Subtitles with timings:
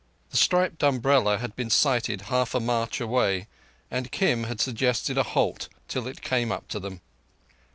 [0.31, 3.45] The striped umbrella had been sighted half a march away,
[3.91, 7.01] and Kim had suggested a halt till it came up to them.